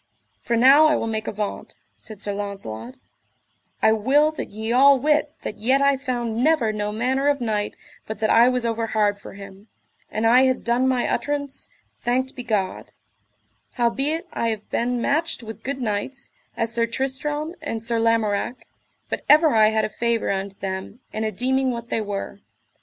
[0.41, 2.97] For now I will make avaunt, said Sir Launcelot,
[3.83, 7.75] I will that ye all wit that yet I found never no manner of knight
[8.07, 9.67] but that I was overhard for him,
[10.09, 11.69] an I had done my utterance,
[11.99, 12.93] thanked be God;
[13.73, 18.65] howbeit I have been matched with good knights, as Sir Tristram and Sir Lamorak,
[19.07, 22.39] but ever I had a favour unto them and a deeming what they were.